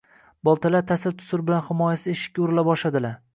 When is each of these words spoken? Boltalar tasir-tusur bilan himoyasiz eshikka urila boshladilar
Boltalar 0.47 0.85
tasir-tusur 0.91 1.43
bilan 1.51 1.61
himoyasiz 1.67 2.11
eshikka 2.15 2.45
urila 2.47 2.65
boshladilar 2.71 3.15